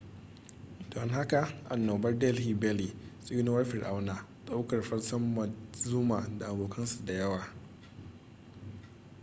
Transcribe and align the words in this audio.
don 0.91 1.09
haka 1.09 1.41
annobar 1.69 2.13
delhi 2.19 2.53
belly 2.61 2.89
tsinuwar 3.23 3.65
fir'auna 3.71 4.15
ɗaukar 4.45 4.81
fansar 4.83 5.19
montezuma 5.19 6.19
da 6.39 6.45
abokan 6.47 6.85
su 6.85 7.05
da 7.05 7.13
yawa 7.13 7.41